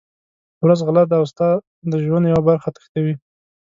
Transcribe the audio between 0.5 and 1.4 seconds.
ورځ غله ده او